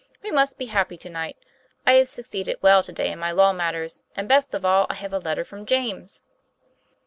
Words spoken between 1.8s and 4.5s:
I have succeeded well to day in my law matters; and,